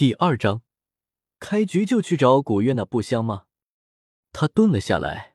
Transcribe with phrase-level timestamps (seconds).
[0.00, 0.62] 第二章，
[1.38, 3.44] 开局就去找古月那不香吗？
[4.32, 5.34] 他蹲了下来，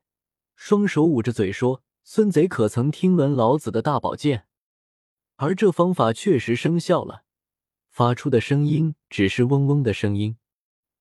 [0.56, 4.48] 双手捂着嘴说：“孙贼可曾听闻老子的大宝剑？”
[5.38, 7.26] 而这方法确实生效了，
[7.92, 10.38] 发出的声音只是嗡嗡的声音。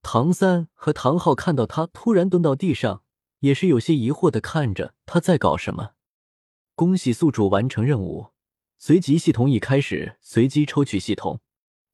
[0.03, 3.03] 唐三和唐昊看到他突然蹲到地上，
[3.39, 5.93] 也是有些疑惑的看着他在搞什么。
[6.75, 8.33] 恭喜宿主完成任务，
[8.77, 11.41] 随即系统已开始随机抽取系统。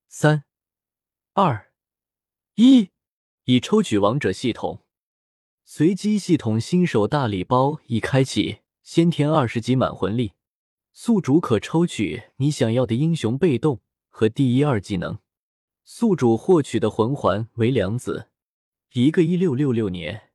[0.08, 0.42] 三。
[1.34, 1.70] 二
[2.56, 2.90] 一，
[3.44, 4.82] 已抽取王者系统，
[5.64, 10.32] 随机系统新手大礼包已开启，先天二十级满魂力，
[10.92, 15.20] 宿主可抽取你想要的英雄被动和第一二技能。
[15.84, 18.30] 宿主获取的魂环为两子，
[18.94, 20.32] 一个一六六六年，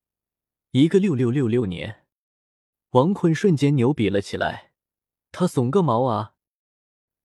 [0.71, 2.05] 一个六六六六年。
[2.91, 4.71] 王坤瞬间牛逼了起来，
[5.33, 6.35] 他怂个毛啊！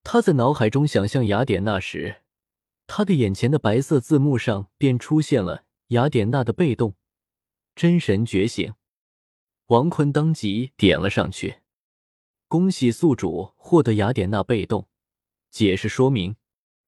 [0.03, 2.20] 他在脑海中想象雅典娜时。
[2.93, 6.97] 他的眼前的白色字幕上便出现了雅典娜的被动
[7.73, 8.73] “真神觉醒”，
[9.67, 11.61] 王坤当即点了上去。
[12.49, 14.89] 恭喜宿主获得雅典娜被动。
[15.49, 16.35] 解释说明：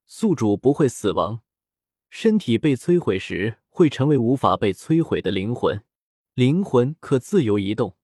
[0.06, 1.40] 宿主不会死亡，
[2.10, 5.86] 身体被摧毁时会成为无法被摧毁的灵魂，
[6.34, 7.96] 灵魂可自由移动。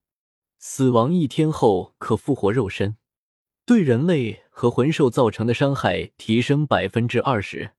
[0.57, 2.95] 死亡一天后可复活肉身，
[3.65, 7.73] 对人类和魂兽造成的伤害提升百分之二十。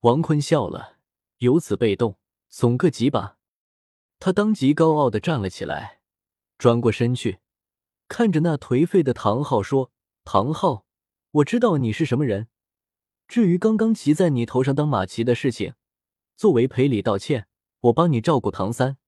[0.00, 0.98] 王坤笑了，
[1.38, 3.38] 由此被动，怂个几把。
[4.18, 6.00] 他当即高傲的站了起来，
[6.58, 7.40] 转过身去，
[8.08, 9.90] 看着那颓废的唐昊说
[10.24, 10.86] ：“唐昊，
[11.32, 12.48] 我知道你是什么人。
[13.26, 15.74] 至于刚刚骑在你头上当马骑的事情，
[16.36, 17.48] 作为赔礼道歉，
[17.80, 18.98] 我帮你照顾唐三。”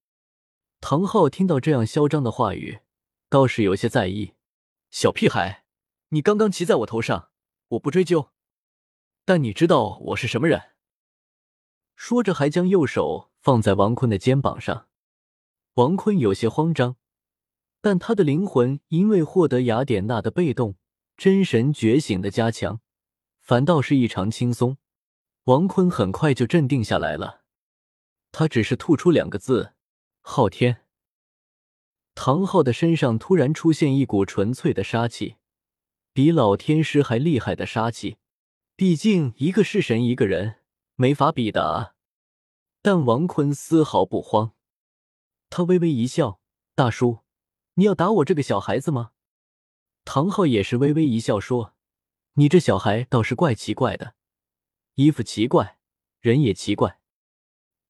[0.81, 2.81] 唐昊听到这样嚣张的话语，
[3.29, 4.35] 倒是有些在意。
[4.91, 5.65] 小屁孩，
[6.09, 7.31] 你刚刚骑在我头上，
[7.69, 8.31] 我不追究，
[9.25, 10.73] 但你知道我是什么人？
[12.01, 14.87] 说着，还将右手放在王坤的肩膀上。
[15.75, 16.95] 王坤有些慌张，
[17.81, 20.77] 但他的灵魂因为获得雅典娜的被动
[21.19, 22.81] “真神觉醒”的加强，
[23.41, 24.79] 反倒是异常轻松。
[25.47, 27.41] 王坤很快就镇定下来了，
[28.31, 29.73] 他只是吐出两个字
[30.23, 30.83] ：“昊天。”
[32.15, 35.35] 唐昊的身上突然出现一股纯粹的杀气，
[36.13, 38.19] 比老天师还厉害的杀气。
[38.77, 40.58] 毕竟一个是神，一个人。
[41.01, 41.95] 没法比的啊！
[42.83, 44.55] 但王坤丝毫不慌，
[45.49, 46.41] 他微微一笑
[46.75, 47.21] ：“大叔，
[47.75, 49.13] 你要打我这个小孩子吗？”
[50.05, 51.77] 唐昊也是微微一笑说
[52.35, 54.17] ：“你这小孩倒是怪奇怪的，
[54.95, 55.79] 衣服奇怪，
[56.19, 56.99] 人也奇怪。”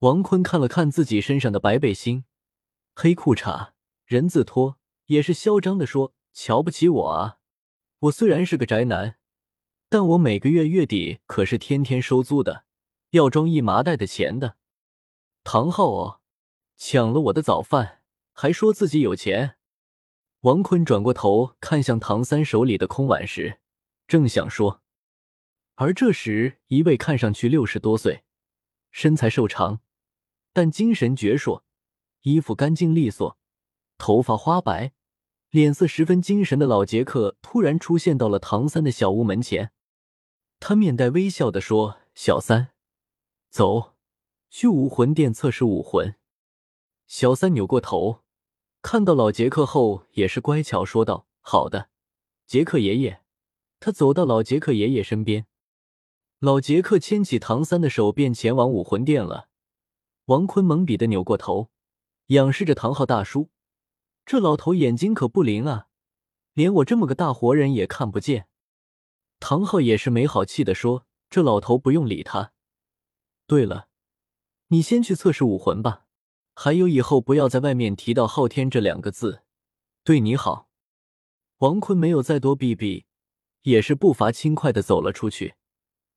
[0.01, 2.27] 王坤看了看自己身上的白背心、
[2.95, 3.71] 黑裤衩、
[4.05, 4.77] 人字拖，
[5.07, 7.39] 也是嚣张的说：“瞧不起我啊！
[8.01, 9.17] 我虽然是个宅男，
[9.89, 12.65] 但我每个月月底可是天天收租的。”
[13.11, 14.57] 要装一麻袋的钱的，
[15.43, 16.21] 唐昊哦，
[16.77, 18.03] 抢了我的早饭，
[18.33, 19.57] 还说自己有钱。
[20.43, 23.61] 王坤转过头看向唐三手里的空碗时，
[24.07, 24.83] 正想说，
[25.77, 28.25] 而这时一位看上去六十多岁、
[28.91, 29.81] 身材瘦长，
[30.53, 31.63] 但精神矍铄、
[32.23, 33.39] 衣服干净利索、
[33.97, 34.93] 头发花白、
[35.51, 39.73] 脸色十分精神的老杰克突然出现到了唐三的小屋门前。
[40.61, 42.69] 他面带微笑的说：“小三。”
[43.59, 43.97] 走，
[44.51, 46.15] 去武魂殿测试武魂。
[47.09, 48.21] 小三扭过头，
[48.83, 51.91] 看到老杰克后，也是乖巧说道：“好的，
[52.47, 53.25] 杰克爷爷。”
[53.81, 55.47] 他走到老杰克爷爷身边，
[56.39, 59.49] 老杰克牵起唐三的手，便前往武魂殿了。
[60.27, 61.71] 王坤懵逼的扭过头，
[62.27, 63.51] 仰视着唐昊大叔，
[64.25, 65.89] 这老头眼睛可不灵啊，
[66.53, 68.47] 连我这么个大活人也看不见。
[69.41, 72.53] 唐昊也是没好气的说：“这老头不用理他。”
[73.49, 73.89] 对了，
[74.67, 76.05] 你先去测试武魂吧。
[76.55, 79.43] 还有，以后不要在外面提到昊天这两个字。
[80.05, 80.69] 对你好。
[81.61, 83.07] 王坤没有再多避避，
[83.63, 85.55] 也是步伐轻快的走了出去，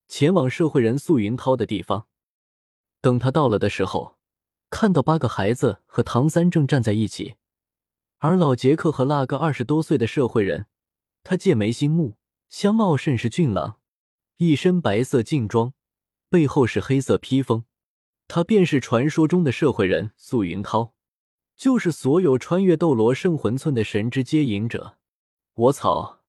[0.10, 2.06] 前往社会人素云涛的地方。
[3.00, 4.18] 等他到了的时候，
[4.70, 7.36] 看到八个孩子和唐三正站在一起，
[8.18, 10.66] 而老杰克和那个二十多岁的社会人，
[11.24, 12.18] 他剑眉星目，
[12.50, 13.80] 相貌甚是俊朗，
[14.36, 15.74] 一身白色劲装。
[16.32, 17.66] 背后是黑色披风，
[18.30, 20.94] 他便是传说中的社会人素云涛，
[21.58, 24.98] 就是所有穿越斗罗圣魂村的神之接引者。
[25.56, 26.22] 我操，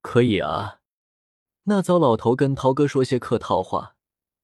[0.00, 0.78] 可以啊！
[1.64, 3.96] 那糟老头跟涛哥说些客套话，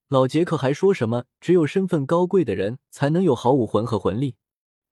[0.08, 4.34] 老杰克还说什么只有身份高贵的人才能有好武魂和魂力，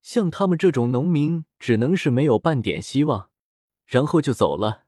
[0.03, 3.31] 像他们这种农民只能是没有半点希望，
[3.85, 4.85] 然后就走了。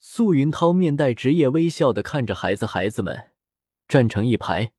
[0.00, 3.30] 素云涛面带职业微笑的看着孩子孩子们。
[3.90, 4.70] 站成一排，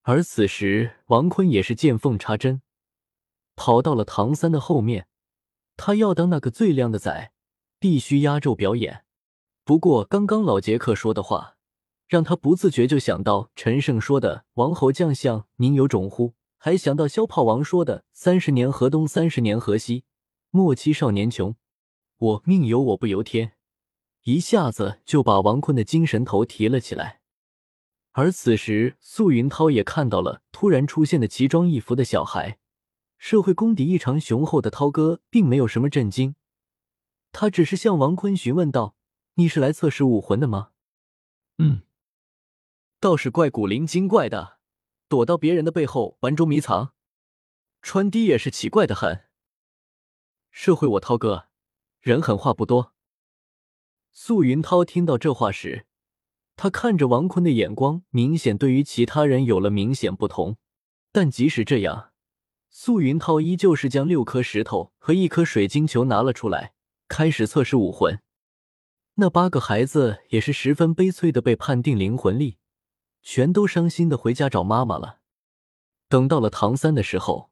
[0.00, 2.62] 而此时，王坤也是见缝插针，
[3.54, 5.08] 跑到了唐三的后面。
[5.76, 7.32] 他要当那个最靓的仔，
[7.78, 9.04] 必须压轴表演。
[9.62, 11.58] 不过，刚刚老杰克说的话，
[12.08, 20.04] 让他不自觉就想到陈胜说的“王侯将相宁有种乎”，还想到萧炮王说的“三十年河东，三十年河西，
[20.48, 21.54] 莫欺少年穷”。
[22.16, 23.52] 我命由我不由天，
[24.22, 27.20] 一下子就把王坤的精神头提了起来。
[28.16, 32.60] 而此时，素云涛也看到了突然出现的奇装异服的小孩。
[33.18, 36.36] 社会功底异常雄厚的涛哥并没有什么震惊，
[37.32, 38.94] 他只是向王坤询问道
[39.34, 40.70] ：“你是来测试武魂的吗
[41.58, 41.82] ？”“嗯，
[43.00, 44.58] 倒是怪古灵精怪的，
[45.08, 46.92] 躲到别人的背后玩捉迷藏，
[47.82, 49.24] 穿的也是奇怪的很。
[50.52, 51.48] ”“社会我涛哥，
[52.00, 52.92] 人狠话不多。”
[54.12, 55.86] 素云涛听到这话时。
[56.56, 60.56] 他看着王坤的眼光，明显对于其他人有了明显不同。
[61.10, 62.10] 但即使这样，
[62.70, 66.74] 素云涛依旧是将六颗石头和一颗水晶球拿了出来，
[67.08, 68.20] 开始测试武魂。
[69.14, 72.58] 那八个孩子也是十分悲催的被判定灵魂力，
[73.22, 75.20] 全都伤心的回家找妈妈了。
[76.08, 77.50] 等到了唐三的时候，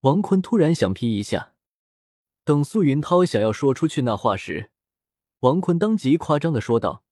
[0.00, 1.52] 王坤突然想劈一下。
[2.44, 4.70] 等素云涛想要说出去那话时，
[5.40, 7.03] 王坤当即夸张的说道。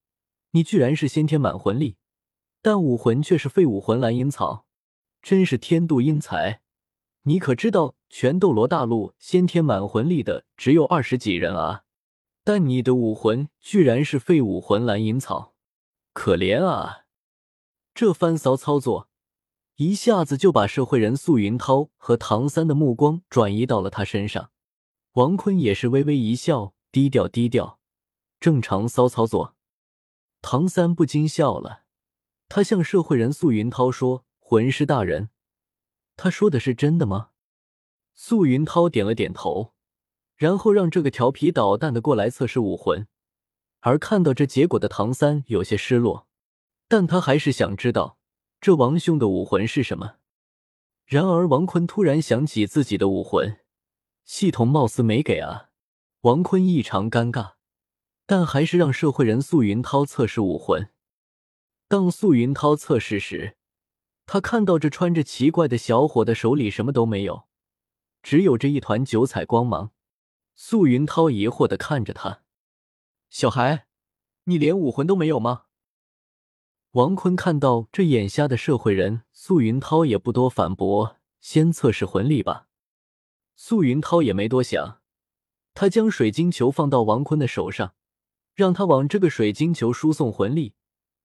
[0.53, 1.97] 你居然是先天满魂力，
[2.63, 4.65] 但武魂却是废武魂蓝银草，
[5.21, 6.61] 真是天妒英才！
[7.23, 11.85] 你可知道全斗罗大陆先天满魂力的只有二十几人啊？
[12.45, 15.55] 但你的武魂居然是废武魂蓝银草，
[16.13, 17.05] 可怜啊！
[17.95, 19.09] 这番骚操作
[19.77, 24.51] 一下子就把社会人素云涛和唐三的目光转移到了他身上。
[25.13, 27.79] 王坤也是微微一笑，低调低调，
[28.41, 29.55] 正常骚操作。
[30.43, 31.85] 唐三不禁笑了，
[32.49, 35.31] 他向社会人素云涛说：“魂师大人，
[36.17, 37.31] 他说的是真的吗？”
[38.15, 39.73] 素云涛点了点头，
[40.37, 43.07] 然后让这个调皮捣蛋的过来测试武魂。
[43.81, 46.29] 而看到这结果的唐三有些失落，
[46.89, 48.19] 但他还是想知道
[48.61, 50.17] 这王兄的武魂是什么。
[51.07, 53.61] 然而王坤突然想起自己的武魂，
[54.25, 55.71] 系统貌似没给啊！
[56.21, 57.55] 王坤异常尴尬。
[58.27, 60.91] 但还是让社会人素云涛测试武魂。
[61.89, 63.57] 当素云涛测试时，
[64.25, 67.45] 他看到这穿着奇怪的小伙的手里什么都没有，
[68.23, 69.91] 只有这一团九彩光芒。
[70.55, 72.43] 素云涛疑惑的看着他
[73.29, 73.87] ：“小孩，
[74.45, 75.65] 你连武魂都没有吗？”
[76.93, 82.69] 王坤看到这眼瞎的社会人，素云涛也不多反驳：“先测试魂力吧。”
[83.57, 85.01] 素云涛也没多想，
[85.75, 87.95] 他将水晶球放到王坤的手上。
[88.55, 90.75] 让他往这个水晶球输送魂力。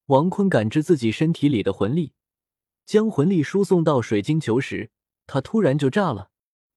[0.07, 2.13] 王坤感知自己身体里的魂力，
[2.85, 4.91] 将魂力输送到水晶球时，
[5.25, 6.31] 他突然就炸了。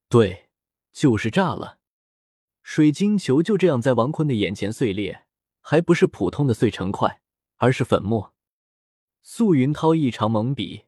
[0.08, 0.48] 对，
[0.92, 1.78] 就是炸了。
[2.64, 5.26] 水晶球就这样在王坤的眼前碎裂，
[5.60, 7.22] 还不是普通的碎成块，
[7.58, 8.34] 而是粉末。
[9.22, 10.86] 素云涛异常懵逼，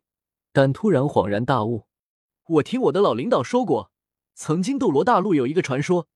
[0.52, 1.86] 但突然恍然大悟：
[2.48, 3.92] 我听我的老领导说过，
[4.34, 6.08] 曾经斗罗大陆有一个传说，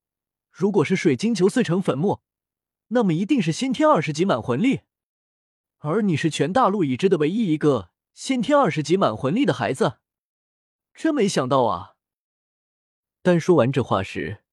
[0.51, 2.23] 如果是水晶球碎成粉末。
[2.89, 4.83] 那么一定是先天二十级满魂力，
[5.79, 9.99] 而你是全大陆已知的唯一一个先天二十级满魂力的孩子，
[10.95, 11.97] 真没想到啊！
[13.23, 14.45] 但说完这话时，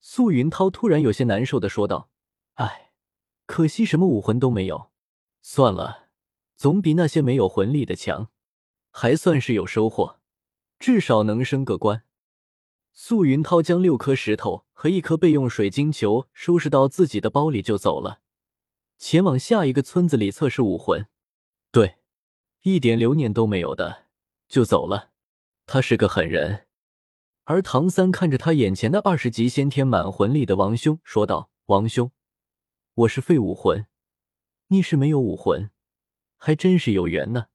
[0.00, 2.10] 素云涛突然有些难受的说道
[2.54, 2.92] ：“哎，
[3.46, 4.90] 可惜什么武魂都没有。
[5.42, 6.08] 算了，
[6.56, 8.30] 总比那些没有魂力的强，
[8.90, 10.18] 还算是有收获，
[10.78, 12.02] 至少能升个官。”
[12.98, 18.22] 素云涛将六颗石头和一颗备用水晶球收拾到自己的包里就走了，
[18.96, 21.06] 前往下一个村子里测试武魂。
[21.70, 21.98] 对，
[22.62, 24.06] 一点留念都没有的
[24.48, 25.10] 就走了。
[25.66, 26.68] 他是个狠人。
[27.44, 32.10] 而唐三看着他眼前的二十级先天满魂力的王兄，说道：“王兄，
[32.94, 33.86] 我是废武魂，
[34.68, 35.70] 你是没有武魂，
[36.38, 37.48] 还真是有缘呢。”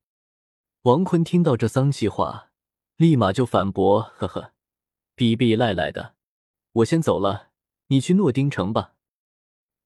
[0.84, 2.52] 王坤听到这丧气话，
[2.96, 4.54] 立马就反驳：“呵呵。”
[5.16, 6.16] 逼逼赖赖的，
[6.74, 7.50] 我先走了，
[7.88, 8.96] 你去诺丁城吧。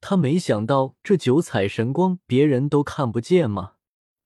[0.01, 3.73] 他没想到这九彩神光别人都看不见吗？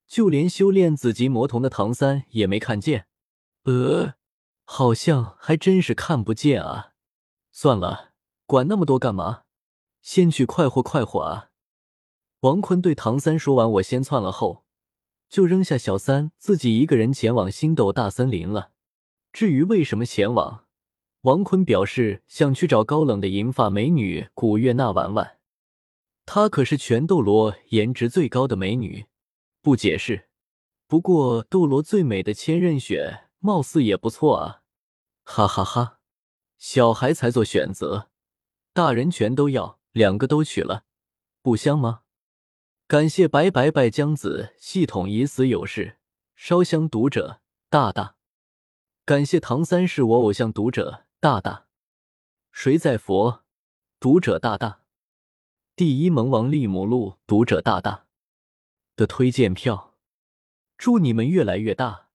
[0.07, 3.07] 就连修炼紫级魔瞳的唐三也没看见。
[3.63, 4.15] 呃，
[4.65, 6.93] 好像还真是看不见啊。
[7.51, 8.11] 算了，
[8.45, 9.43] 管那么多干嘛？
[10.01, 11.51] 先去快活快活啊！
[12.41, 14.65] 王坤对唐三说完“我先窜了”后，
[15.29, 18.71] 就扔下小三，自己一个人前往星斗大森林了。
[19.31, 20.65] 至于为什么前往？
[21.23, 25.37] 王坤表示想去找高冷的银发美女古月娜玩玩，
[26.25, 29.07] 她可是全斗罗颜值最高的美女，
[29.61, 30.29] 不解释
[30.87, 34.61] 不过斗罗最美的千仞雪貌似也不错啊！
[35.25, 35.99] 哈哈哈，
[36.57, 38.09] 小孩才做选择，
[38.71, 40.85] 大人全都要，两个都娶了，
[41.41, 42.03] 不香吗？
[42.87, 45.97] 感谢白白白江子系统已死有事
[46.37, 48.15] 烧香读者大大，
[49.03, 51.67] 感谢唐三是我偶像读者大大，
[52.49, 53.43] 谁在佛
[53.99, 54.83] 读者大大，
[55.75, 58.05] 第一萌王利姆路读者大大
[58.95, 59.97] 的推荐票，
[60.77, 62.07] 祝你们越来越大，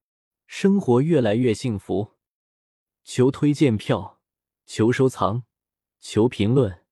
[0.46, 2.12] 生活越来越幸福。
[3.02, 4.22] 求推荐票，
[4.64, 5.42] 求收藏，
[6.00, 6.82] 求评论，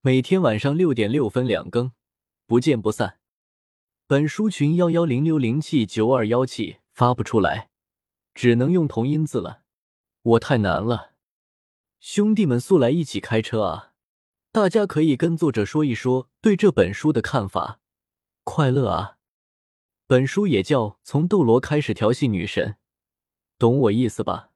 [0.00, 1.92] 每天晚上六点六分两更。
[2.46, 3.20] 不见不散。
[4.08, 7.70] 本书群幺幺零六零七九二幺七发不出来，
[8.34, 9.62] 只能用同音字了。
[10.22, 11.12] 我太难了，
[11.98, 13.92] 兄弟们速来一起开车啊！
[14.52, 17.80] 大家可以跟作者说一说对这本书的看法。
[18.44, 19.18] 快乐啊！
[20.06, 22.72] 本书也叫《从斗罗开始调戏女神》，
[23.58, 24.50] 懂我意思吧？